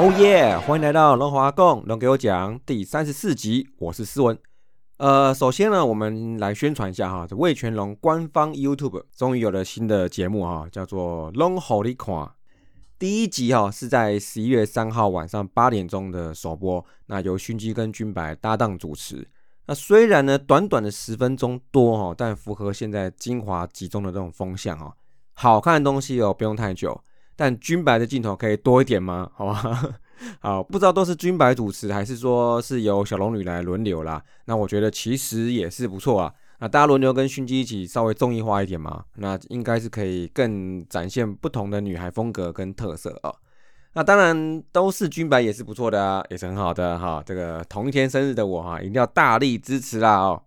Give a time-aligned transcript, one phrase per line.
[0.00, 0.56] 哦耶！
[0.60, 4.38] 欢迎来到龙华共龙给我讲第三十四集，我是思文。
[4.96, 12.14] 呃，首先呢，我们来宣传一下哈，这魏全龙官方 YouTube 终于有了新的节目哈，叫做《龙好你看》。
[12.98, 19.28] 第一集哈是在十一月三号晚上八点钟的首播，那由勋基跟君白搭档主持。
[19.66, 24.96] 那虽然呢短短的十分钟多哈，但符合现在精华集中的这种风向哈。
[25.34, 26.98] 好看的东西哦，不用太久。
[27.40, 29.26] 但军白的镜头可以多一点吗？
[29.32, 29.94] 好吧，
[30.40, 34.22] 好，不知道都是军白主持，还是说是由小龙女来轮流啦？
[34.44, 36.30] 那我觉得其实也是不错啊。
[36.58, 43.32] 那大家轮流跟勋基一起稍微综艺化一点嘛，那应该是可以更展现不同的女孩风格跟特色啊。
[43.94, 47.22] 那当然都是军白也是不错的啊，也是很好的哈。
[47.24, 50.42] 这个同一天生日的我哈，一定要大力支持啦哦。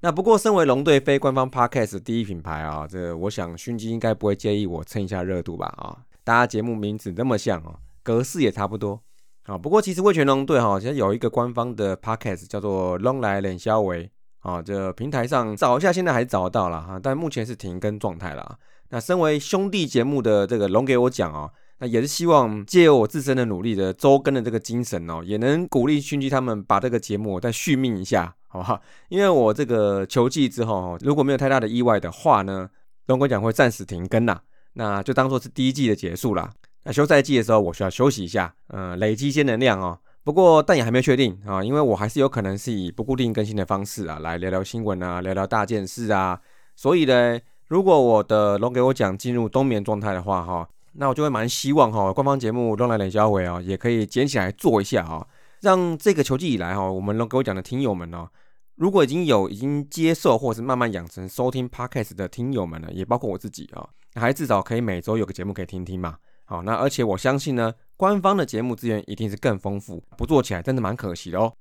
[0.00, 5.96] 那不过身为龙队非官方 podcast 第一品牌啊，这我想勋基应该不会介意我蹭一下热度吧啊。
[6.26, 9.00] 大家节目名字那么像哦，格式也差不多
[9.44, 9.56] 啊。
[9.56, 14.10] 不过其实魏全龙队哈，其实有一个官方的 podcast 叫做龙来冷肖维
[14.40, 18.58] 啊，这平台上找一下，现在还是找得到了哈，但目前是停更状态了。
[18.88, 28.82] 那身为兄弟节目的这个龙给我讲哦，那也是希望借由我自身的努力的周更的这个精神哦，也能鼓励勋基他们把这个节目再续命一下，好不好？
[29.10, 32.68] 因为我这个球季之后，如果没有太大的意外的话呢，
[33.06, 34.42] 龙哥讲会暂时停更啦。
[34.78, 36.52] 那就当做是第一季的结束啦。
[36.84, 39.98] 那休赛季的时候，我需要休息一下，嗯，累积一些能量哦。
[40.22, 46.40] 不过，但也还没有确定啊，因为我还是有可能是以不固定更新的方式啊，来聊聊新闻啊，聊聊大件事啊。
[46.74, 55.26] 所以呢，如果我的龙给我讲进入冬眠状态的话，哈，那我就会蛮希望哈，官方节目《龙来冷消尾》啊，也可以捡起来做一下啊，
[55.62, 58.28] 让这个球季以来哈，我们龙给我讲的听友们哦，
[58.74, 63.88] 如果已经有已经接受或者是慢慢养成收听 Podcast 的听友们呢，也包括我自己啊。
[64.20, 66.16] 还至少可以每周有个节目可以听听嘛。
[66.44, 71.52] 好，那而且我相信呢，官方的节目资源一定是更丰富，不做起来真的蛮可惜的哦。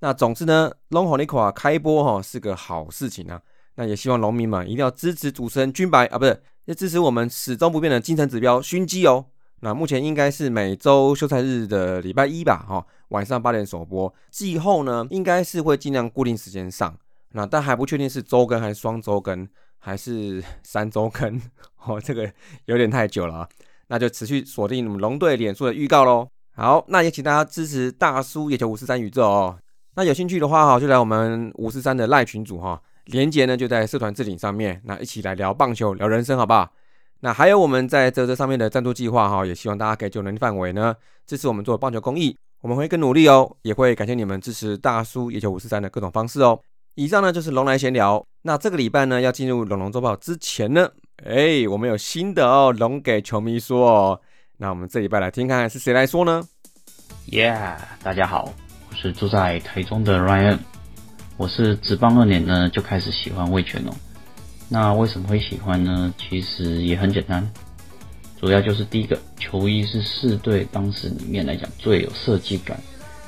[0.00, 3.40] 那总之呢，Long Holiday 开播哈是个好事情啊。
[3.76, 9.24] 那也希望农民们一定要支持主持人君白啊，不是要支持我们始终不变的精神指标熏鸡哦。
[9.60, 14.12] 那目前应该是每周休赛日的礼拜一吧，哈，晚上八点首播。
[14.30, 16.96] 季后呢，应该是会尽量固定时间上。
[17.32, 19.48] 那但还不确定是周更还是双周更。
[19.78, 21.40] 还是 三周更
[21.86, 22.30] 哦，这个
[22.66, 23.48] 有点太久了啊，
[23.86, 26.28] 那就持续锁定我们龙队脸书的预告喽。
[26.54, 29.58] 好，那也请大家支持大叔野球五四三宇宙哦。
[29.94, 36.70] 那有兴趣的话哈，就来我们五四三的赖群组哈，连接呢就在社团置顶上面，那一起来聊棒球、聊人生，好不好？
[37.20, 40.94] 那还有我们在这这上面的赞助计划哈，也希望大家可以就能力范围呢
[41.26, 46.60] 支持我们做棒球公益，我们会更努力哦，也会感谢你们支持大叔野球五四三的各种方式哦。
[46.94, 48.24] 以上呢就是龙来闲聊。
[48.48, 50.88] 那这个礼拜呢，要进入龙龙周报之前呢，
[51.22, 54.20] 哎，我们有新的哦，龙给球迷说哦。
[54.56, 56.42] 那我们这礼拜来听看看是谁来说呢
[57.30, 58.50] ？Yeah，大家好，
[58.90, 60.56] 我是住在台中的 Ryan。
[61.36, 63.94] 我是职棒二年呢就开始喜欢魏全龙。
[64.70, 66.14] 那为什么会喜欢呢？
[66.16, 67.46] 其实也很简单，
[68.40, 72.80] 主要就是第一个球衣是四队当时里面来讲最有设计感，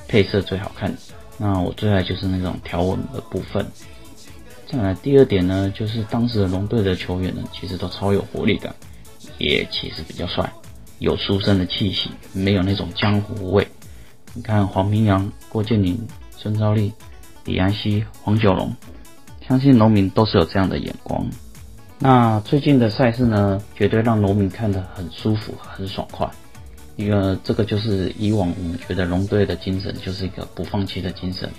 [0.09, 0.99] 配色最好看的。
[1.37, 3.67] 那我最爱就是那种条纹的部分。
[4.71, 8.73] 再来第二点呢，就是当时的龙队的球员呢，其实都超有活力感，
[9.39, 10.49] 也其实比较帅，
[11.01, 13.67] 有书生的气息，没有那种江湖味。
[14.33, 15.99] 你看黄明阳、郭建宁、
[16.37, 16.93] 孙昭利、
[17.45, 18.73] 李安熙、黄九龙，
[19.49, 21.27] 相信农民都是有这样的眼光。
[21.99, 26.31] 那最近的赛事呢，绝对让农民看得很舒服、很爽快。
[26.95, 31.51] 一个这个就是以往我们觉得龙队的精神就是一个不放弃的精神，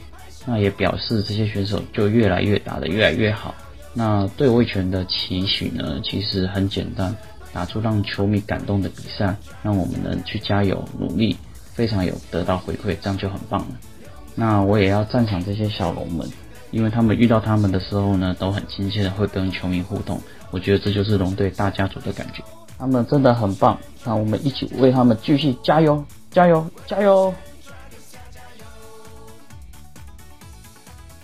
[0.45, 3.53] 那也表示这些选手就越来越打得越来越好。
[3.93, 7.15] 那对魏权的期许呢，其实很简单，
[7.51, 11.35] 打出让球迷感动的比赛，让我们能去加油努力，
[11.73, 13.67] 非常有得到回馈，这样就很棒了。
[14.33, 16.25] 那我也要赞赏这些小龙们，
[16.71, 20.19] 因为他们遇到他们的时候呢，都很亲切的会跟球迷互动，
[20.51, 22.41] 我觉得这就是龙队大家族的感觉。
[22.77, 27.31] 他们真的很棒，那我们一起为他们继续加油，加油，加油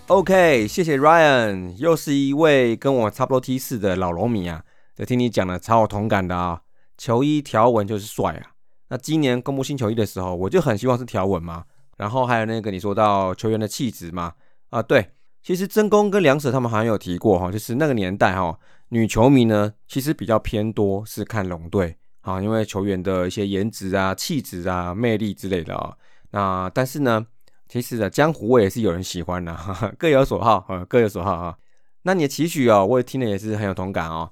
[0.07, 4.63] ！OK，谢谢 Ryan，又是一位跟我差不多 T 四的老龙迷啊，
[4.95, 6.61] 这听你讲的超有同感的啊。
[6.97, 8.55] 球衣条纹就是帅啊，
[8.87, 11.65] 那今年公布新球衣的时候，我就很希望是条纹嘛。
[11.97, 14.33] 然后还有那个你说到球员的气质嘛，
[14.69, 15.11] 啊对，
[15.43, 18.57] 其实真宫跟梁舍他们好像有提过哈，就是那个年代哈。
[18.89, 25.93] 女球迷呢，其实比较偏多是看龙队啊，因为球员的一些颜值啊、气质啊、魅力之类的啊。
[26.31, 27.27] 那但是呢，
[27.69, 29.55] 其实的江湖味也是有人喜欢的，
[29.99, 31.57] 各有所好啊， 各有所好啊。
[32.03, 34.31] 那你的期许哦，我也听了也是很有同感哦。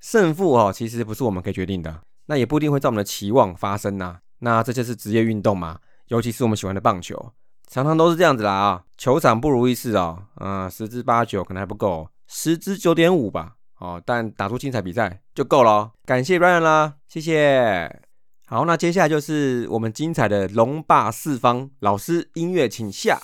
[0.00, 4.18] 胜负哦，其实不是我们可以决定的，那也不一定会照我们的期望发生呐。
[4.40, 5.78] 那这就是职业运动嘛，
[6.08, 7.32] 尤其是我们喜欢的棒球，
[7.70, 15.92] 常常都是这样子啦啊，球场不如意事哦，嗯，十之八九可能还不够，十之九点五吧，哦，但打出精彩比赛就够了。
[16.04, 18.03] 感谢 Ryan 啦，谢谢。
[18.46, 23.18] 好，那接下来就是我们精彩的龙霸四方老师音乐，请下。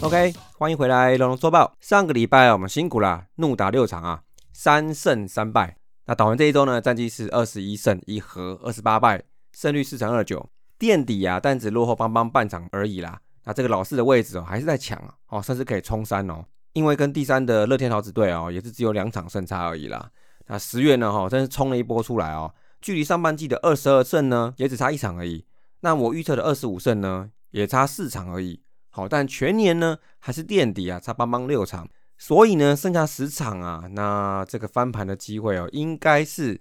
[0.00, 1.72] OK，欢迎回来龙龙说报。
[1.80, 4.22] 上个礼拜我们辛苦了，怒打六场啊，
[4.52, 5.76] 三胜三败。
[6.06, 9.22] 那打完这一周呢，战绩是二十一胜一和，二十八败，
[9.52, 10.48] 胜率四成二九，
[10.78, 13.20] 垫底啊，但只落后邦邦半场而已啦。
[13.44, 16.44] 那这个老四的位置哦，还是在抢啊哦，甚至可以冲三哦。
[16.72, 20.10] 因为跟第三的乐天桃子队哦，也是只有两场胜差而已啦。
[20.46, 25.46] 那十月呢，哈，真是冲了一波出来哦，距离上半季的二十二胜呢，也只差一场而已。
[25.80, 28.62] 那我预测的二十五胜呢，也差四场而已。
[28.90, 31.88] 好，但全年呢还是垫底啊，差邦邦六场，
[32.18, 36.60] 所以呢剩下十场啊，那这个翻盘的机会哦，应该是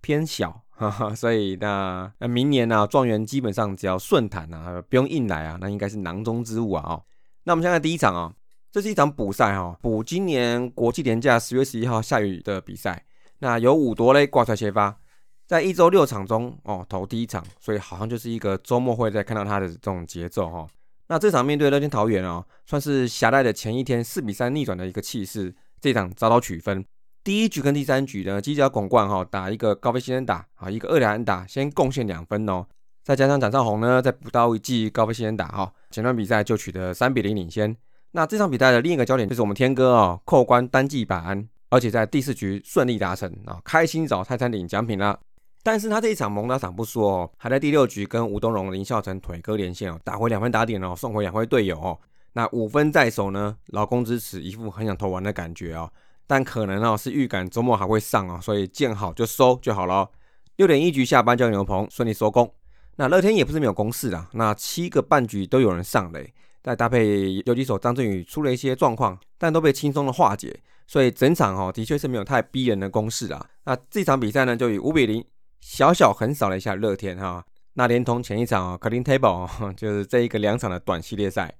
[0.00, 7.04] 偏小，哈哈，所以那那明年呢，状元基本上只要顺坦啊，不用硬来啊，那应该是囊中之物啊，哦，
[7.44, 8.32] 那我们现在第一场啊，
[8.72, 13.04] 这是一场补赛哈，补今年国际年假十月十一号下雨的比赛，
[13.40, 14.96] 那有五夺嘞挂出来先发，
[15.46, 20.66] 在一周六场中哦投第一场，所以好像就是一个周末会再看到他的这种节奏哈。
[21.08, 25.54] 那这场面对乐天桃园哦，算是狭隘的前一天四比三逆转的一个气势。
[25.80, 26.84] 这场早早取分，
[27.22, 32.64] 第一局跟第三局呢，犄角拱冠哈打一个高飞先生打啊，一个二两打先贡献两分哦，
[33.04, 37.76] 再加上展少红呢再补刀一记高飞先生打哈，前段比赛就取得三比零领先。
[38.12, 45.18] 那这场比赛的另一个焦点就是我们天哥哦扣关单季百安，而且在第四局顺利达成啊，开心找泰山领奖品啦。
[45.62, 51.98] 但是他这一场蒙打场不说哦，还在第六局跟吴东荣、林孝成腿哥连线哦，打回两分打点哦，送回两位队友哦。
[52.32, 55.92] 那五分在手呢，老公支持，一副很想投完的感觉哦。
[56.30, 60.08] 但可能哦是预感周末还会上哦，所以见好就收就好了。
[60.58, 62.54] 六点一局下班叫牛棚顺利收工。
[62.94, 66.32] 那乐天也不是没有攻势啊，那七个半局都有人上垒，
[66.62, 73.44] 再搭配有几手张振宇出了一些状况，但都被轻松的化解，所以整场哦的确是没有太逼人的攻势啊。
[73.64, 75.24] 那这场比赛呢就以五比零。
[75.60, 77.44] 小小横扫了一下乐天哈，
[77.74, 81.54] 那连同前一场啊，Clean Table 就是这一个两场的短系列赛。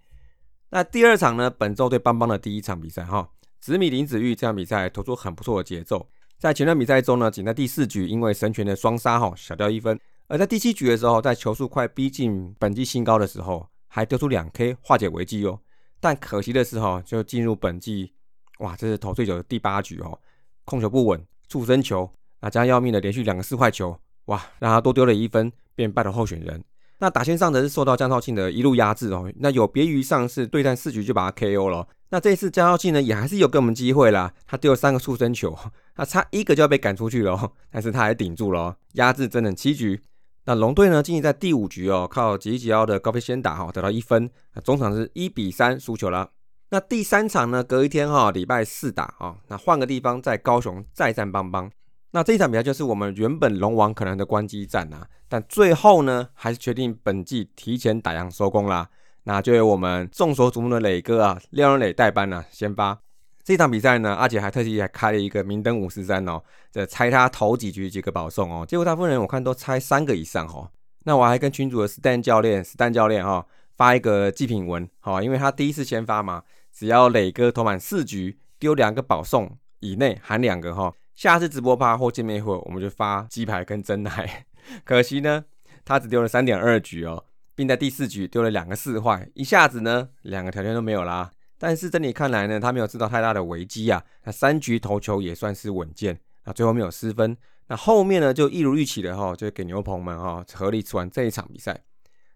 [0.71, 3.29] 那第二场呢，本周对邦邦的第一场比赛哈，
[3.61, 6.09] 紫米林子玉这场比赛投出很不错的节奏。
[6.39, 15.61] 在前段比赛中呢，仅在第四局因为神拳的双杀哈小掉一分，而在第七局的时候，在球速快逼近本季新高的时候，还丢出两 K 化解危机哦。
[16.01, 18.15] 但可惜的是哈，就进入本季
[18.61, 20.19] 哇，这是投最久的第八局哦，
[20.65, 22.11] 控球不稳，触身球。
[22.41, 26.65] 那将要命的连续两个四坏球，哇，让他多丢了一分，便败了候选人。
[26.99, 29.31] 那打线上则是受到江少庆的一路压制哦。
[29.37, 34.35] 那有别于上次对战四局就把他 KO 了，那这次江少庆呢也还是有给我们机会啦。
[34.47, 35.57] 他丢了三个触身球，
[35.95, 40.03] 他差一个就要被赶出去了，但是他还顶住了，压制整整七局。
[40.45, 46.31] 那龙队呢，仅仅在第五局哦，靠吉吉奥的高飞先打哈得到一分，那中场是一比三输球了。
[46.71, 51.71] 那第三场呢，隔一天哈，礼拜四打啊，那换个地方在高雄再战邦邦。
[52.13, 58.89] 那这一场比赛就是我们原本龙王可能的关机战啊，但最后呢，还是决定本季提前打烊收工啦。
[59.25, 62.99] 那就由我们众所瞩目的磊哥啊，廖仁磊代班呢，先发
[63.45, 64.15] 这场比赛呢。
[64.15, 70.71] 阿杰还特地还开了一个明灯五十三哦，这猜他头几局几个保送哦，结果大部分人我看都猜三个以上哦。
[71.05, 73.47] 那我还跟群主的 Stan 教练，Stan 教练哈
[73.77, 80.93] 发一个祭品文，好，因为他第一次先发嘛，只要磊哥投满四局丢两个保送以内含两个哈。
[81.15, 84.47] 下次直播趴或见面会，我们就发鸡排跟真奶。
[84.85, 85.45] 可惜呢，
[85.85, 87.25] 他只丢了三点二局哦，
[87.61, 91.31] 并在第四局丢了两个四坏，一下子呢，两个条件都没有啦。
[91.59, 94.03] 但是整体看来呢，他没有制造太大的危机啊。
[94.25, 97.37] 那三局投球也算是稳健，那最后没有失分。
[97.69, 101.79] 那后面呢，就一如预期的哈，就给牛棚们哈合力吃完这一场比赛。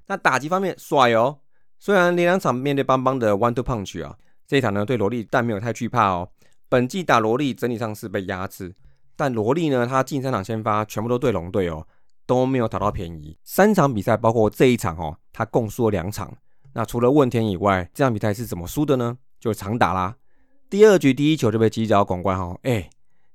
[0.09, 1.39] 那打击方面帅哦，
[1.79, 4.15] 虽然连两场面对邦邦的 one two punch 啊，
[4.47, 6.29] 这一场呢对萝莉但没有太惧怕哦。
[6.69, 8.75] 本季打萝莉整体上是被压制，
[9.17, 11.87] 但萝莉呢，他近三场先发全部都对龙队哦，
[12.27, 13.39] 都没有讨到便宜。
[13.45, 16.33] 三场比赛包括这一场哦，他共输了两场。
[16.73, 19.17] 那除了问天以外，这场比赛是怎么输的呢？
[19.39, 20.17] 就长打啦。
[20.69, 22.91] 第二局第一球就被击角广冠哈，哎，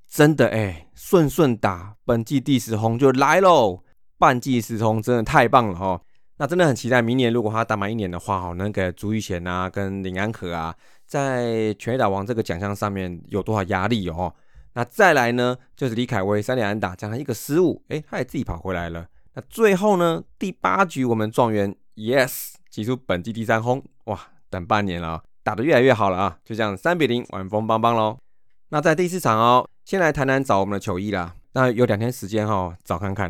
[0.10, 3.84] 真的哎，顺顺打，本季第十轰就来喽，
[4.17, 6.01] 半季十轰真的太棒了哈。
[6.38, 10.75] 那真的很期待明年如果他打满一年的话哈，能给朱玉贤啊跟林安可啊。
[11.05, 14.31] 在全打王这个奖项上面有多少压力哦？
[14.79, 19.05] 那再来呢，就是李凯威三连安打加上一个失误，哎，他也自己跑回来了。
[19.33, 24.17] 那最后呢，第八局我们状元 Yes 击出本季第三轰，哇，
[24.50, 26.38] 等半年了，打得越来越好了啊！
[26.45, 28.19] 就这样三比零，晚风帮帮喽。
[28.69, 31.36] 那在第四场哦，先来谈谈找我们的球衣啦。
[31.51, 33.29] 那有两天时间哈，找看看。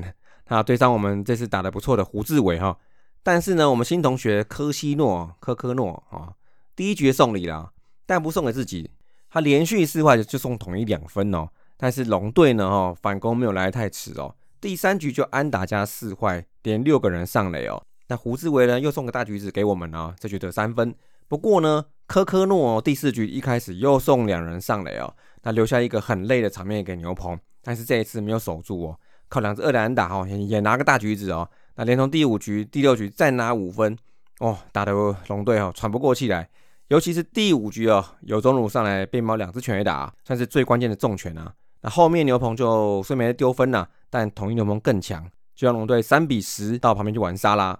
[0.50, 2.77] 那对上我们这次打得不错的胡志伟哈，
[3.24, 6.34] 但是呢，我们新同学科西诺科科诺啊，
[6.75, 7.72] 第一局送礼了，
[8.06, 8.91] 但不送给自己，
[9.30, 11.50] 他连续四坏就送统一两分哦。
[11.78, 17.82] 但是龙队呢，哈，反攻没有来得太迟哦，第三局就安打加四坏，连六个人上垒哦。
[18.08, 20.94] 那胡志伟呢，又送个大橘子给我们哦，这局得三分。
[21.28, 27.40] 不过呢，科科诺第四局一开始又送两人上垒哦，那留下一个很累的场面给牛棚。
[27.62, 31.50] 但是这一次没有守住哦，靠两只二连打哦，也拿个大橘子哦。
[31.76, 33.96] 那连同第五局、第六局再拿五分
[34.40, 34.92] 哦，打得
[35.28, 36.50] 龙队哦喘不过气来。
[36.89, 41.53] 尤其是第五局哦，有中路上来被猫两只全垒打，算是最关键的重拳啊。
[41.81, 47.79] 那后面牛棚就虽没丢分了，但统一牛棚更强，就让龙队三比十到旁边去玩沙拉。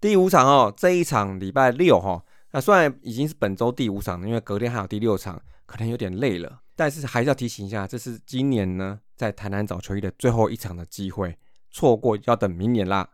[0.00, 11.38] 第五场哦，这一场礼拜六哈，那虽然已经是本周第五场，因为隔天还有第六场，可能有点累了，但是还是要提醒一下，这是今年呢在台南找球衣的最后一场的机会，
[11.70, 13.08] 错过要等明年啦。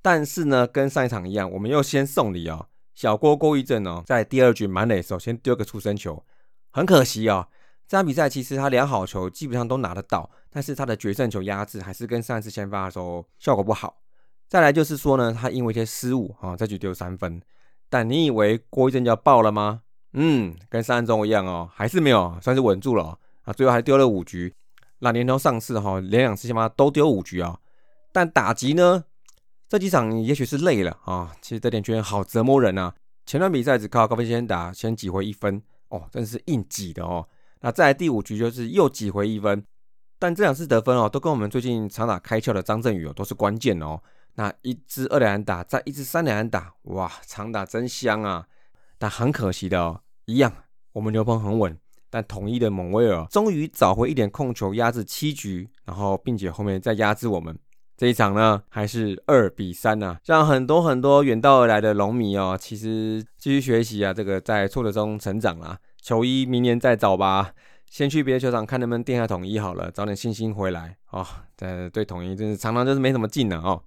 [0.00, 2.68] 但是呢，跟上一场一样，我们又先送礼哦。
[2.98, 6.20] 小郭郭一正哦，在第二局满垒的时候先丢个出生球，
[6.72, 7.46] 很可惜哦。
[7.86, 14.00] 这场比赛其实他两好球基本上都拿得到，但是他的决胜球压制还是跟上一次先发的时候效果不好。
[14.48, 17.40] 再来就是说呢，他因为一些失误啊，这局丢三分。
[17.88, 19.82] 但你以为郭一正就要爆了吗？
[20.14, 23.52] 嗯，跟三中一样哦，还是没有，算是稳住了啊。
[23.52, 24.52] 最后还丢了五局，
[24.98, 27.60] 那年头上市哈，连两次先发都丢五局啊。
[28.10, 29.04] 但打击呢，
[29.68, 31.32] 这几场也许是累了啊。
[31.42, 32.94] 其实这点球好折磨人啊。
[33.26, 37.28] 前段比赛只靠高飞先打，先挤回一分哦，真是硬挤的哦。
[37.60, 39.62] 那再来第五局就是又挤回一分，
[40.18, 44.00] 但这两次得分哦，都跟我们最近常打开窍的张振宇哦，都是关键哦。
[44.36, 48.46] 那一支二连打，再一支三连打，哇，长打真香啊！
[48.96, 50.50] 但很可惜的哦，一样，
[50.92, 51.76] 我们牛棚很稳，
[52.08, 57.58] 但统一的蒙威尔终于找回一点控球，压制七局，然后并且后面再压制我们
[57.98, 65.76] 这一场呢，还是二比三呐，让很多很多远道而来的龙迷哦，其实继续学习啊，这个在挫折中成长啦。
[66.00, 67.52] 球衣明年再找吧，
[67.90, 71.26] 先去别的球场看能不能垫下统一好了，找点信心回来哦。
[71.56, 73.82] 这对统一真是常常就是没什么劲了哦。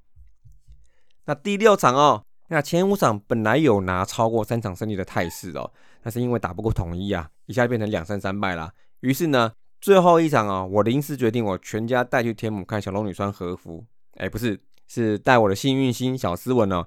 [1.24, 5.72] 那第六场哦，那前五场本来有拿超过三场胜利的态势哦，
[6.04, 8.74] 但是因为打不过统一啊，一下变成两胜三败啦。
[9.00, 13.86] 于是呢，最后一场哦，我临时决定我全家带去天母看小龙女穿和服，
[14.22, 16.86] 哎，不是，是带我的幸运星小斯文哦，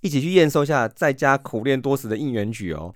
[0.00, 2.94] 一起去验收下在家苦练多时的应援曲哦。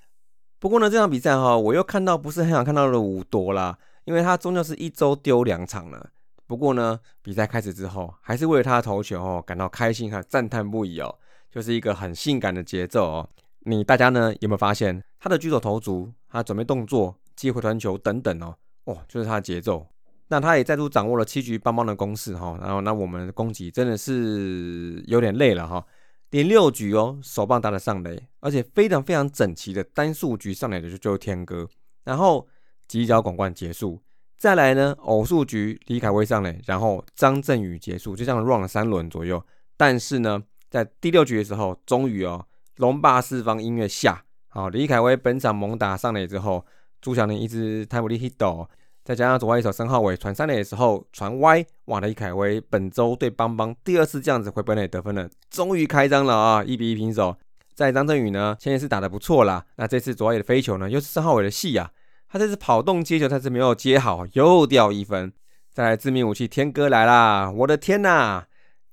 [0.61, 6.11] 不过呢，这场比赛哈，我又看到不是很想看到的五多啦，因为他终究是一周丢两场了。
[6.47, 11.19] 不过呢，比赛开始之后，还是为了他的投球哦感到开心和赞叹不已哦，
[11.51, 13.29] 就是一个很性感的节奏哦。
[13.65, 19.89] 你大家呢有没有发现他的举手投足、他准备动作、接回传球等等哦，哦，就是他的节奏。
[20.33, 25.85] 那他也再度掌握了七局邦邦的攻势哈，然后那我们的攻击真的是有点累了哈。
[26.31, 31.69] 连六局哦，手棒打的上垒，而且非常非常整齐的单数局上垒的就就是天哥，
[32.05, 32.49] 然后
[32.89, 34.01] 犄角广冠结束。
[34.39, 39.45] 再来呢，偶数局李凯威上垒，然后张振宇结束，就这样 run 了三轮左右。
[39.77, 42.47] 但是呢，在第六局的时候，终于哦，
[42.77, 46.65] 龙霸四方音乐下，好，李凯威本场猛打上垒之后，
[47.03, 48.67] 朱晓林一支泰姆利 hit，
[49.05, 57.37] 再加上左外一手申浩伟传三垒的时候传歪，哇，李凯威本周对邦邦第二次这样子回本垒得分了，终于开张了啊，一比一平手。
[57.75, 61.91] 在张振宇呢，前一次打的不错啦，那这次左外野的飞球呢，又是申浩伟的戏啊。
[62.29, 65.33] 他这次跑动接球，他是没有接好，又掉一分。
[65.73, 67.51] 再来致命武器天哥来啦！
[67.51, 68.45] 我的天呐，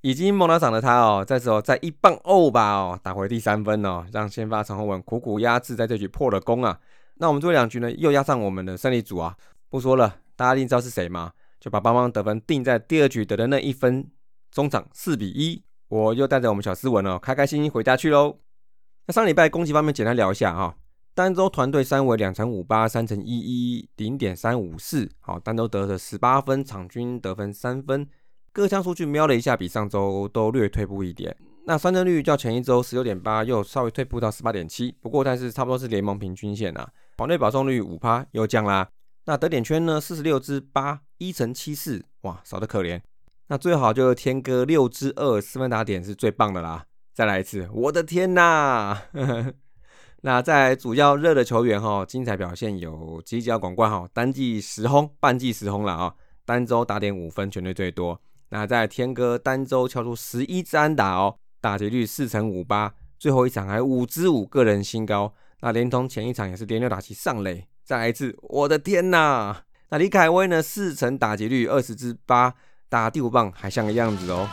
[0.02, 6.80] 已经猛到涨的他哦，这时候在一棒欧吧哦，打回第三分哦，让先发陈宏文苦苦压制，在这局破了功啊。
[7.16, 9.36] 那我们最后两局呢，又压上我们的胜利组啊。
[9.70, 11.32] 不说了，大家一定知道是谁吗？
[11.60, 14.10] 就把邦邦得分定在第二局得的那一分，
[14.52, 15.64] 中场四比一。
[15.90, 18.38] 我又带着我们小斯文哦，开开心心回家去喽。
[19.08, 20.76] 那上礼拜攻击方面简单聊一下哈。
[21.14, 28.08] 单周团队三围两乘五八三乘一一零点三五四，好，单周得了十八分，场均得分三分，
[28.54, 31.36] 各项数据瞄了一下，比上周都略退步一点。
[31.66, 36.88] 那三振率较前一周十六点八又稍微退步到十八点七，不过但是差不多是联盟平均线啊。
[37.18, 38.88] 团队保送率五趴又降啦。
[39.30, 43.00] 那得点圈呢四十六支八一乘七四，哇，少得可怜。
[43.50, 46.84] 那最好就是天哥六支二四分打点是最棒的啦。
[47.14, 48.98] 再来一次，我的天呐！
[50.22, 58.20] 那在主要热的球员哈，精彩表现有吉吉奥广冠哈，单季十轰，半季十轰了啊，单周打点五分，全队最多。
[58.50, 65.32] 那在天哥单周敲出十一支安打哦，打击率四成五八，最后一场还五支五个人新高。
[65.62, 69.64] 那连同前一场也是连六打击上垒，再来一次，我的天呐！
[69.90, 70.62] 那李凯威呢？
[70.62, 72.54] 四成打击率，二十支八，
[72.88, 74.48] 打第五棒还像个样子哦。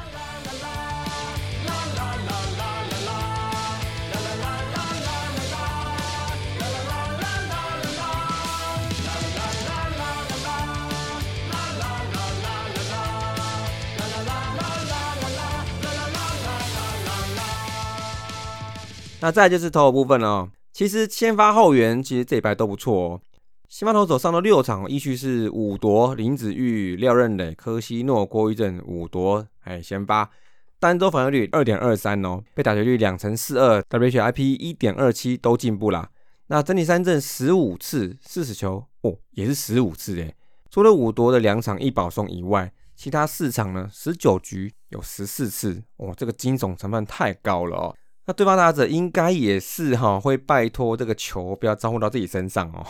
[19.21, 23.21] 那再就是投手部分哦，其实先发后援其实这一排都不错哦。
[23.67, 30.31] 先发投手上了六场，依序是五夺、林子玉、廖任磊、柯西诺、郭玉正五夺，哎，先发
[30.79, 36.11] 单周防御率二点二三哦，被打球率两成四二，WHIP 一点二七都进步啦。
[36.49, 40.35] 那整体三振十五次四十球哦，也是十五次诶。
[40.69, 47.97] 除了五夺的两场一保送以外，其他四场呢十九局有十四次哦，这个惊悚成分太高了哦。
[48.27, 52.85] 那对方打者应该也是哈，会拜托这个球不要招呼到自己身上哦，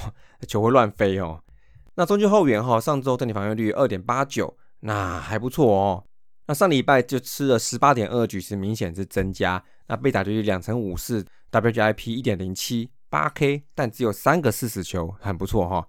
[0.49, 1.41] 球会乱飞哦。
[1.95, 6.05] 那中距后援哈，上周整体防御率二点八九，那还不错哦。
[6.47, 9.63] 那上礼拜就吃了十八点二局，是明显是增加。
[9.89, 15.87] 那被打局两成五四，WGIP 一点零七，八 K，但只有三个四死球，很不错哈。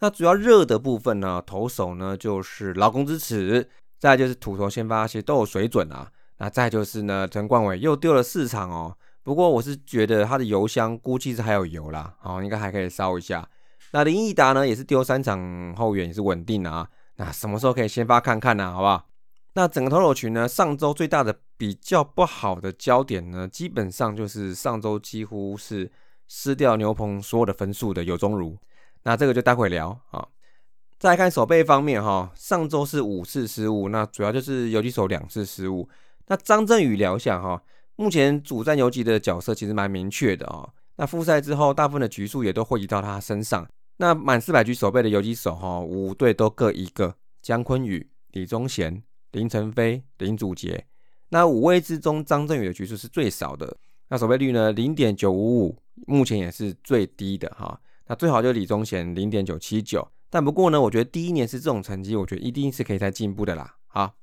[0.00, 6.10] 那主要热的部分呢，投手呢就是劳工之耻，再就是土头先发，其实都有水准啊。
[6.38, 8.96] 那再就是呢，陈冠伟又丢了四场哦。
[9.22, 13.48] 不过我是觉得他的油箱估计是还有油啦，好，应该还可以烧一下。
[13.92, 16.88] 那林毅达呢，也是丢三场后援也是稳定的啊。
[17.16, 18.72] 那什么时候可以先发看看呢？
[18.72, 19.06] 好不好？
[19.54, 25.90] 那整个投手群呢，上周最大的比较不好的焦点呢，基本上就是上周几乎是
[26.26, 28.58] 失掉牛棚所有的分数的有中儒。
[29.04, 30.26] 那这个就待会聊啊。
[30.98, 35.88] 再来看守备方面哈，上周是五次失误，那主要就是游击手两次失误。
[36.26, 37.62] 那张振宇聊一下哈，
[37.96, 40.68] 目前主战游击的角色其实蛮明确的啊。
[40.96, 43.68] 那复赛之后，大部分的局数也都汇集到他身上。
[43.96, 50.86] 那满四百局守备的游击手哈，五队都各一个：姜坤宇、李宗贤、林晨飞、林祖杰。
[51.28, 53.76] 那五位之中，张振宇的局数是最少的。
[54.08, 57.80] 那守备率呢，零点九五五，目前也是最低的哈。
[58.06, 60.06] 那最好就是李宗贤零点九七九。
[60.30, 63.76] 但不过呢，我觉得第一年是这种成绩，我觉得一定是可以再进步的啦。
[63.86, 64.14] 好。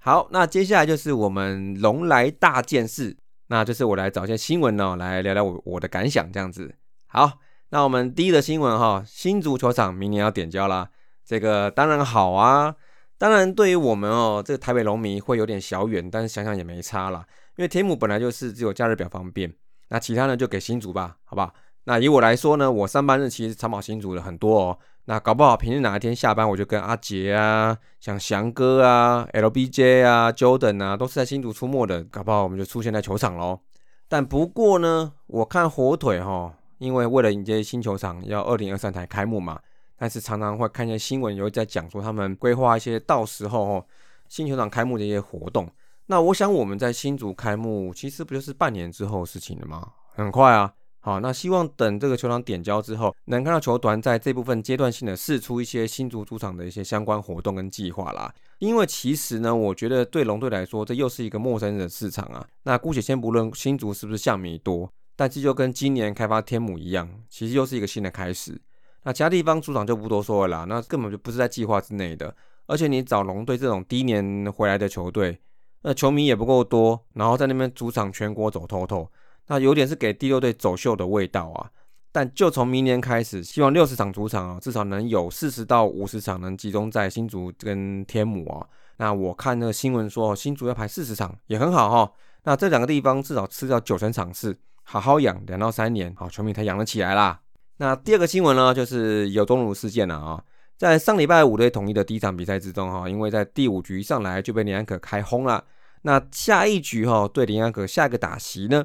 [0.00, 3.16] 好，那接下来就是我们龙来大件事，
[3.48, 6.74] 那就是我来找一些新闻呢，来聊聊我我的感想这样子。
[7.06, 7.38] 好，
[7.70, 10.88] 那我们第一个新闻哈，新足球场明年要点交啦，
[11.24, 12.74] 这个当然好啊，
[13.18, 19.52] 当然对于我们哦，这个台北龙迷会有点小远，但是想想也没差啦，因为天母本来就是只有假日比较方便，
[19.88, 21.52] 那其他呢就给新竹吧，好不好？
[21.84, 24.78] 那以我来说呢，我上班日其实长跑新竹的很多哦。
[25.08, 32.04] 那搞不好平日哪一天下班，我就跟阿杰啊、像翔哥啊、LBJ 啊、Jordan 啊，都是在新竹出没的。
[32.04, 33.58] 搞不好我们就出现在球场喽。
[34.06, 39.58] 但不过呢，我看火腿哈，因为为了迎接新球场要二零二三台开幕嘛，
[39.96, 43.86] 但是常常会看见新闻有在讲说他们规划一些到时候哦
[44.28, 45.66] 新球场开幕的一些活动。
[46.04, 49.90] 那我想我们在新竹开幕，其实不就是半年之后的事情了吗？
[50.14, 50.74] 很快啊。
[51.00, 58.34] 好，那希望等这个球场点交之后，能看到球团在这部分阶段性的试出一些新竹主场的一些相关活动跟计划啦。
[58.58, 62.44] 因为其实呢，我觉得对龙队来说，这又是一个陌生的市场啊。
[62.64, 68.60] 那姑且先不论新竹是不是象迷多，但这就跟今年开发天母一样，其实又是一个新的开始。
[69.04, 72.34] 那其他地方主场就不多说了啦，那根本就不是在计划之内的。
[72.66, 75.38] 而且你找龙队这种第一年回来的球队，
[75.82, 79.08] 那球迷也不够多，然后在那边主场全国走透透。
[79.48, 81.70] 那有点是给第六队走秀的味道啊，
[82.12, 88.66] 但就从明年开始，希望六十场主场啊，至少能有四十到五十场能集中在新竹跟天母啊。
[88.98, 92.12] 那我看那个新闻说，新竹要排四十场也很好哈。
[92.44, 97.40] 那这两个地方至少吃掉九成场次，好好养两到三年，好球迷才养得起来啦。
[97.78, 100.42] 那第二个新闻呢，就是有中鲁事件了啊，
[100.76, 105.64] 在上礼拜五队统一的第一场比赛之中哈，因为在第五局一上来就被林安可开轰了。
[106.02, 108.84] 那下一局哈，对林安可下一个打席呢？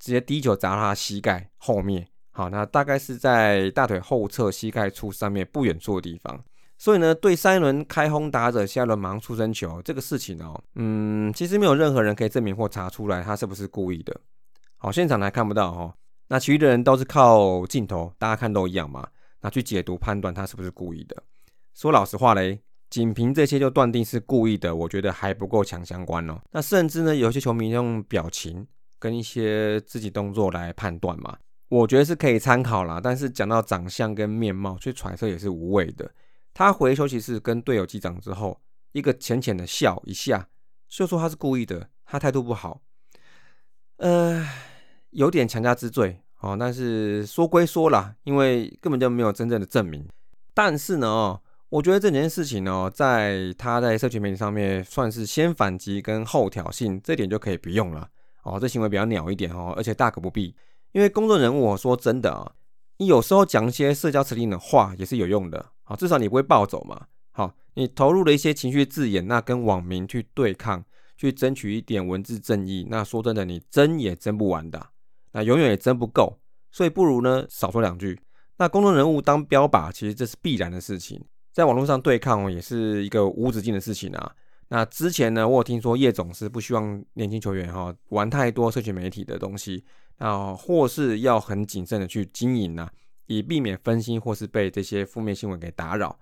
[0.00, 6.42] 直接第一球砸他膝盖后面，好，那大概是在大腿后侧膝盖处上面不远处的地方。
[6.78, 14.18] 所以呢，对三一轮开轰打者，下一轮盲出生球这个事情哦，嗯，其实没有任何人可以证明或查出来他是不是故意的。
[14.78, 15.94] 好，现场还看不到哈，
[16.28, 19.06] 那其余的人都是靠镜头，大家看都一样嘛，
[19.42, 21.22] 那去解读判断他是不是故意的。
[21.74, 26.40] 说老实话嘞，仅凭这些就断定是故意的，我觉得还不够强相关哦。
[26.52, 28.66] 那甚至呢，有些球迷用表情。
[29.00, 33.00] 跟一些自己动作来判断嘛，我觉得是可以参考啦。
[33.02, 36.08] 但是讲到长相跟面貌去揣测也是无谓的。
[36.52, 38.60] 他回休息室跟队友击掌之后，
[38.92, 40.48] 一个浅浅的笑一下，
[40.88, 42.82] 就说他是故意的，他态度不好，
[43.96, 44.46] 呃，
[45.10, 46.56] 有点强加之罪哦。
[46.58, 50.06] 但是说归说了，因为根本就没有真正的证明。
[50.52, 58.10] 但是呢，哦，我觉得这件事情呢，在他在社群媒体上面算是先反击跟后挑衅，这点就可以不用了
[58.42, 58.58] 哦。
[58.60, 60.54] 这行为比较鸟一点哦，而且大可不必。
[60.92, 62.52] 因为公众人物，我说真的啊，
[62.98, 67.06] 你有时候讲一些社交辞令的话也是有用的，好，至少你不会暴走嘛。
[67.30, 70.84] 好，你投入了一些情绪字眼，那跟网民去对抗，
[71.16, 74.84] 去争取一点文字正义，那说真的，你争也争不完的，
[75.32, 76.40] 那永远也争不够，
[76.72, 78.20] 所以不如呢少说两句。
[78.56, 84.34] 那公众人物当标靶，其实这是必然的事情，在网络上对抗，也是一个无止境的事情啊。
[84.70, 89.84] 那之前呢，我有听说叶总是不希望年轻球员哈玩太多社群媒体的东西。
[90.20, 92.86] 啊，或是要很谨慎的去经营呢，
[93.24, 96.14] 以避免分心或是被这些负面新闻给打扰。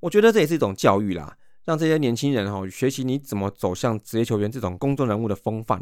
[0.00, 1.32] 我觉得这也是一种教育啦，
[1.64, 5.80] 让这些年轻人哈学习你怎么走向职业球员这种公众人物的风范。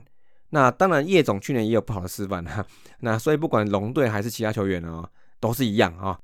[0.50, 2.62] 那当然，叶总去年也有不好的示范哈。
[3.00, 5.02] 那所以不管龙队还是其他球员呢，
[5.40, 6.20] 都是一样啊。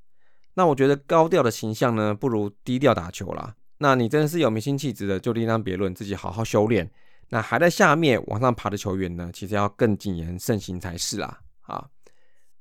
[0.52, 3.54] 那我觉得高调的形象呢，不如低调打球啦。
[3.82, 6.88] 那你真的是有明星气质的，就另当别论，自己好好修炼。
[7.30, 11.38] 那还在下面往上爬的球员呢，其实要更谨言慎行才是啊！
[11.62, 11.86] 啊，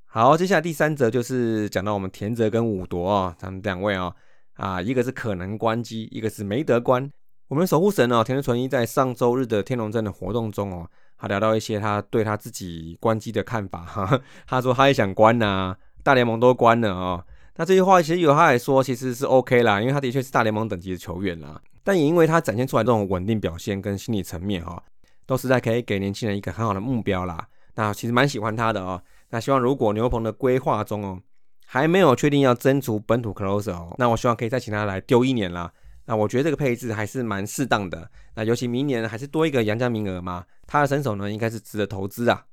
[0.05, 4.15] 好，接下来第三则就是讲到我们田泽跟武夺啊，他们两位啊，
[4.53, 7.12] 啊，一个是可能关机，一个是没得关。
[7.49, 17.25] 我们守护神哦，田泽纯一在上周日的天龙镇的活动中哦，他聊到一些他对他自己关机的看法哈，他说他也想关呐，大联盟都关了啊。
[17.60, 21.62] 那这句话其实有他来说其实是 OK 啦，因为他的确是大联盟等级的球员啦。
[21.84, 24.82] 但也因为他展现出来这种稳定表现跟心理层面哈，
[25.26, 27.45] 都实在可以给年轻人一个很好的目标啦。
[27.76, 29.04] 那其实蛮喜欢他的哦。
[29.32, 31.19] 那希望如果牛棚的规划中哦
[31.65, 35.69] 还没有确定要征除本土 closer 哦，那我希望可以再请他来丢一年啦。
[36.06, 38.10] 那我觉得这个配置还是蛮适当的。
[38.36, 42.45] 那尤其明年还是多一个杨家名额嘛，他的身手呢应该是值得投资啊。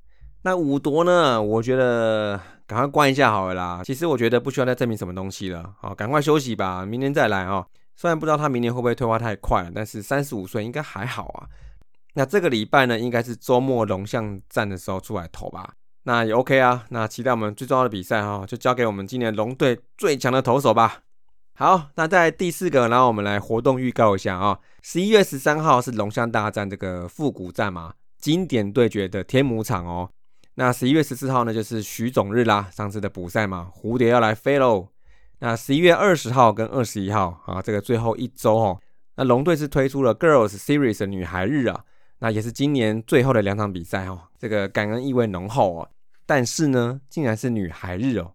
[0.47, 3.81] 那五夺呢，我觉得赶快关一下好了啦。
[3.85, 7.67] 其实我觉得不需要再证明什么东西了，好，赶快休息吧，明年再来哦。
[7.97, 11.49] 虽然不知道他明年会不会退化太快了，但是三十五岁应该还好啊。
[12.15, 15.69] 那这个礼拜呢，应该是周末龙象战的时候出来投吧？
[16.05, 16.85] 那也 OK 啊。
[16.91, 21.01] 那期待我们最重要的比赛哈，就交给我们今年龙队最强的投手吧。
[21.57, 24.61] 好，那在第四个，然后我们来活动预告一下啊。
[24.81, 30.09] 十一月十三号是龙象大战这个复古战嘛，经典对决的天母场哦。
[30.59, 34.89] 那十一月十四号呢，就是徐总日啦，上次的补赛嘛，蝴蝶要来飞喽。
[35.41, 38.81] 那十一月二十号跟二十一号啊，这个最后一周哦，
[39.17, 41.85] 那龙队是推出了 Girls Series 的女孩日啊，
[42.21, 45.91] 那也是今年最后的两场比赛哦，这个感恩意味浓厚哦。
[46.25, 48.33] 但是呢，竟然是女孩日哦，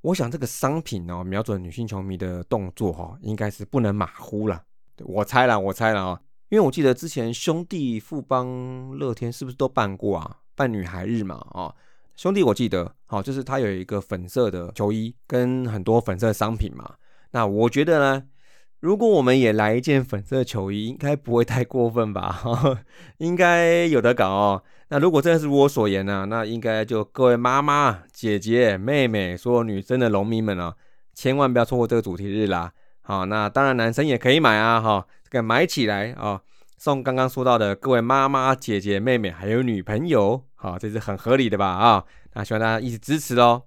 [0.00, 4.64] 我想这个商品哦，瞄准女性球迷的动作哈，应该是不能马虎了。
[5.04, 11.74] 我猜了，我猜了啊，因为我记得之前兄弟富邦乐天是不是都办过啊，扮女孩日嘛啊。
[12.16, 16.94] 兄弟，我记得，好，就是他有一个粉色的球衣跟很多粉色商品嘛。
[17.32, 18.22] 那我觉得呢，
[18.78, 22.40] 如果我们也来一件粉色球衣，应该不会太过分吧？
[23.18, 24.62] 应该有得搞哦。
[24.90, 30.76] 那如果真的是如我所言呢，那应该就各位妈妈、姐姐、妹妹，所有女生的农民们啊，
[31.14, 32.72] 千万不要错过这个主题日啦。
[33.00, 36.40] 好，那当然男生也可以买啊，哈，这个买起来啊，
[36.76, 40.44] 送刚刚说到的各位妈妈、姐姐、妹妹，还有女朋友。
[40.54, 41.66] 好，这是很合理的吧？
[41.66, 43.62] 啊，那希望大家一起支持哦。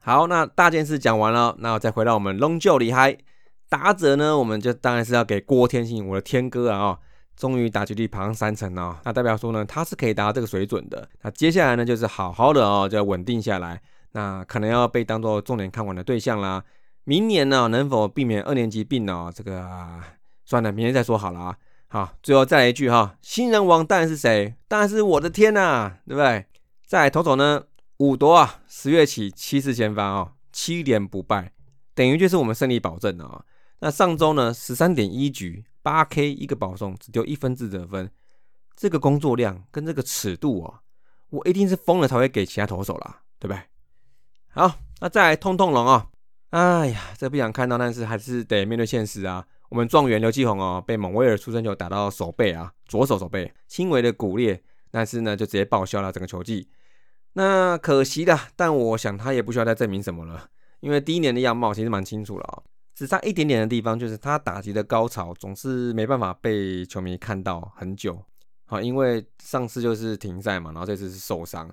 [0.00, 3.16] 好，那大件事讲完了，那我再回到我们龙就厉害
[3.68, 6.78] 打者呢，我们就当然是要给郭天信，我的天哥啊！
[6.78, 6.98] 哦，
[7.36, 11.08] 终于打击率爬上三成哦，那代表说呢，他是可以达到这个水准的。
[11.22, 13.80] 那接下来呢，就是好好的哦，就要稳定下来。
[14.12, 16.62] 那可能要被当做重点看管的对象啦。
[17.04, 19.30] 明年呢，能否避免二年级病呢？
[19.34, 19.68] 这个
[20.44, 21.56] 算了，明年再说好了啊。
[21.88, 24.54] 好，最后再来一句哈，新人王当然是谁？
[24.66, 26.46] 当然是我的天呐，对不对？
[26.84, 27.64] 再投手呢，
[27.98, 31.52] 五夺啊，十月起七次先发啊，七连不败，
[31.94, 33.44] 等于就是我们胜利保证啊。
[33.78, 38.10] 那上周呢，十三点一局，八 K 一个保送，只丢一分自责分，
[38.76, 40.80] 这个工作量跟这个尺度啊，
[41.30, 43.62] 我一定是疯了才会给其他投手啦，对不对？
[44.48, 46.08] 好，那再来痛痛龙啊，
[46.50, 49.46] 哎呀，这不想看到，但是还是得面对现实啊。
[49.76, 54.58] 我们状元刘继宏哦，被蒙威尔出生球打到手背啊，左手手背轻微的骨裂，
[54.90, 56.70] 但是呢就直接报销了整个球季。
[57.34, 60.48] 那可惜的，但我想他也不需要再证明什么了，
[60.80, 62.62] 因为第一年的样貌其实蛮清楚了啊，
[62.94, 68.18] 只差一点点的地方就是他打击的高潮总是没办法被球迷看到很久。
[68.64, 71.70] 好，因为上次就是停赛嘛，然后这次是受伤。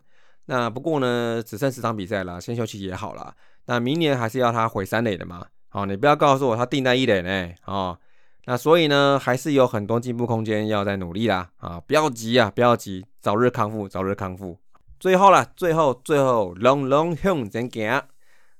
[0.47, 3.33] 那不过呢，只剩十场比赛了，先休息也好了。
[3.67, 5.47] 那明年还是要他回三垒的嘛。
[5.73, 7.51] 好，你不要告诉我他定在一垒呢。
[7.65, 7.97] 哦，
[8.45, 11.81] 那所以呢，还是有很多进步空间，要再努力啦啊！
[11.87, 14.59] 不要急啊，不要急，早日康复，早日康复。
[14.99, 18.03] 最后了，最后最后，long long 向前行。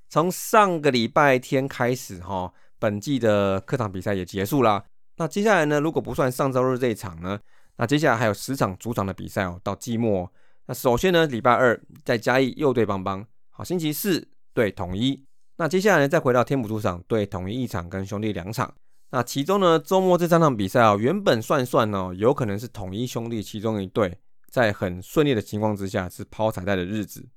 [0.10, 4.84] 从上个礼拜天开始哈，本季的客场比赛也结束了。
[5.18, 7.40] 那接下来呢，如果不算上周日这一场呢，
[7.78, 10.28] 那接下来还有十场主场的比赛哦，到季末。
[10.66, 15.24] 那首先呢，礼拜二在嘉义又对邦邦，好，星期四对统一。
[15.58, 18.74] 那接下来呢再回到天母主场对统一一场，跟兄弟两场。
[19.12, 24.18] 那其中呢，周末这三场比赛啊，原本算算呢，有可能是统一兄弟其中一队
[24.50, 27.28] 在很顺利的情况之下是抛彩带的日子。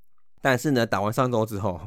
[0.41, 1.79] 但是呢，打完上周之后，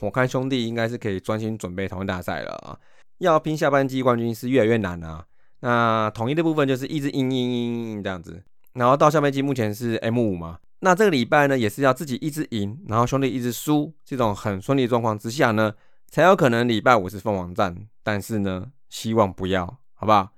[0.00, 2.76] 我看兄弟应该是可以专心准备统一大赛了啊。
[3.18, 5.24] 要拼下半季冠军是越来越难啊。
[5.60, 10.58] 那统一的部分就是一直赢赢赢赢这样子，然后到下半季目前是 M 五嘛。
[10.80, 15.74] 那这个礼拜呢，也是要自己一直赢，然后兄弟一直输，这种很顺利的状况之下呢，
[16.10, 17.76] 才有可能礼拜五是凤凰战。
[18.02, 18.72] 但是呢。
[18.88, 20.30] 希望不要，好不好？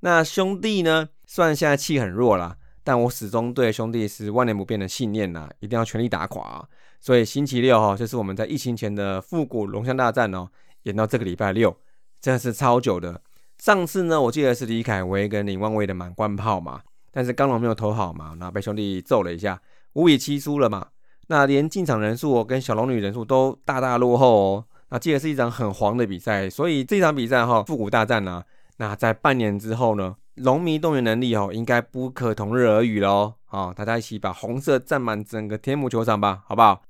[0.00, 1.08] 那兄弟呢？
[1.26, 6.68] 虽然现在气很弱啦，但我始终对兄弟是万年不变的信念呐，一定要全力打垮。
[7.00, 10.48] 所以星期六哈，就是我们在疫情前的复古龙象大战哦，
[10.82, 11.74] 演到这个礼拜六，
[12.20, 13.22] 真的是超久的。
[13.58, 19.58] 上次呢，我记得是李凯威跟林万威的满贯炮嘛，但是刚龙没有投好嘛，然后被兄弟揍了一下，
[19.94, 20.88] 五比七输了嘛。
[21.28, 24.64] 那连进场人数跟小龙女人数都大大落后哦。
[24.90, 28.44] 那记得是一场很黄的比赛，所以这场比赛哈，复古大战呢，
[28.76, 33.34] 那在半年之后呢，龙迷动员能力哦，应该不可同日而语喽。
[33.46, 36.82] 好，大家一起把红色占满整个天母球场吧，好不好？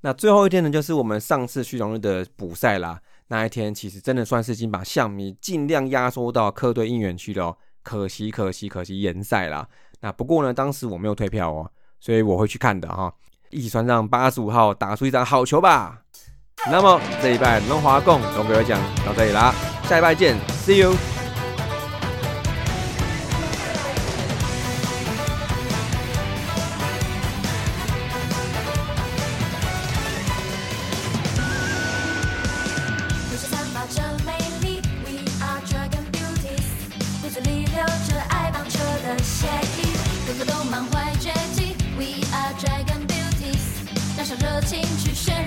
[0.00, 3.00] 那最后一天呢，就是我们上次续荣日的补赛啦。
[3.28, 9.68] 那一天其实真的算是已经把象迷尽量压缩到客队应援区了，可惜可惜可惜延赛啦。
[10.00, 13.12] 那不过呢，当时我没有退票哦，所以我会去看的哈。
[13.50, 15.98] 一起穿上八十五号，打出一张好球吧！
[16.70, 21.19] 那么这一拜龙华共总给我讲到这里啦，下一拜见，See you。
[44.60, 45.39] 情绪谁